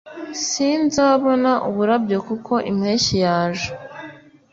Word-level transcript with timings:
sinzabona 0.49 1.51
uburabyo 1.69 2.17
kuko 2.27 2.53
impeshyi 2.71 3.15
yaje 3.25 3.69